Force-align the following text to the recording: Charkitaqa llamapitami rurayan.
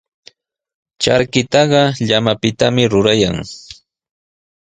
Charkitaqa 1.01 1.81
llamapitami 2.07 2.83
rurayan. 2.91 3.35